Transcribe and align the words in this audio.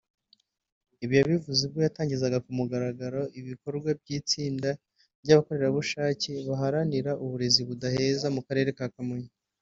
Ibi 1.03 1.13
yabivuze 1.19 1.59
ubwo 1.63 1.79
yatangizaga 1.85 2.37
ku 2.45 2.51
mugaragaro 2.57 3.21
ibikorwa 3.39 3.89
by’itsinda 3.99 4.69
ry’abakorerabushake 5.23 6.31
baharanira 6.47 7.11
uburezi 7.23 7.61
budaheza 7.69 8.27
mu 8.35 8.41
Karere 8.47 8.71
ka 8.79 8.85
Kamonyi 8.95 9.29